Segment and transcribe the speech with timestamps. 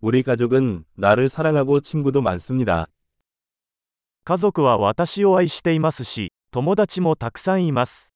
[0.00, 2.86] 우리 가족은 나를 사랑하고 친구도 많습니다.
[4.24, 8.14] 家族は私を愛していますし友達もたくさんいます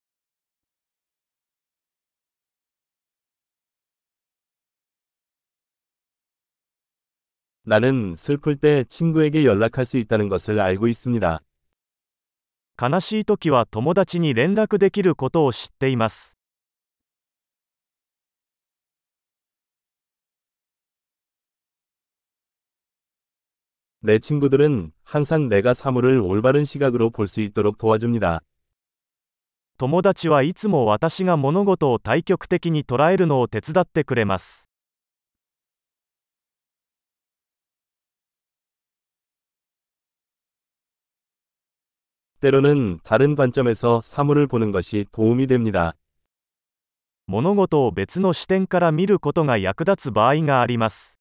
[7.64, 11.40] 나는 슬플 때 친구에게 연락할 수 있다는 것을 알고 있습니다.
[12.80, 16.38] 悲しい時は友達に連絡できることを知っています
[24.04, 28.40] 내 친구들은 항상 내가 사물을 올바른 시각으로 볼 수 있도록 도와줍니다.
[29.76, 34.68] 友達はいつも私が物事を対極的に捉えるのを手伝ってくれます
[42.40, 45.94] 때로는 다른 관점에서 사물을 보는 것이 도움이 됩니다.
[47.26, 51.20] 物事を別の視点から見ることが役立つ場合があります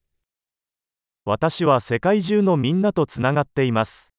[1.24, 4.14] 私は世界中のみんなとつながっています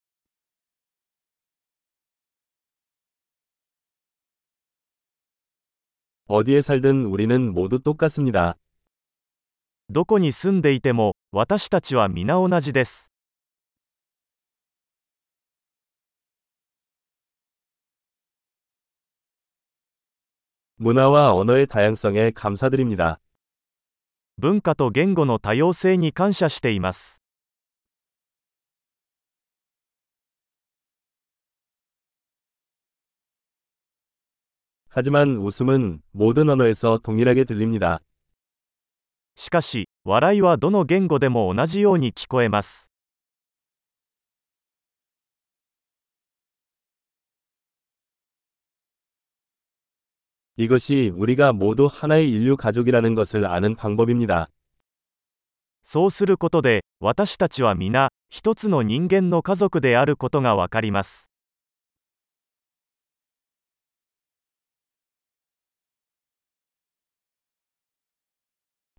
[6.28, 8.56] 어디에 살든 우리는 모두 똑같습니다.
[9.90, 13.14] どこに住んでいても私たちは皆同じです
[20.76, 23.20] 문화와 언어의 다양성에 감사드립니다.
[24.38, 27.24] 文化と言語の多様性に感謝しています
[34.90, 38.00] 하지만 웃음은 모든 언어에서 동일하게 들립니다.
[39.36, 42.91] しかし笑いはどの言語でも同じように聞こえます
[50.58, 54.48] 이것이 우리가 모두 하나의 인류 가족이라는 것을 아는 방법입니다.
[55.84, 61.32] そうすることで私たちは皆一つの人間の家族であることがわかります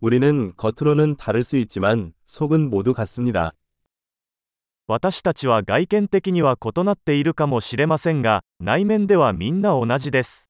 [0.01, 3.51] 우리는 겉으로는 다를 수 있지만 속은 모두 같습니다.
[4.87, 10.49] 私たちは外見的には異なっているかもしれませんが内面ではみんな同じです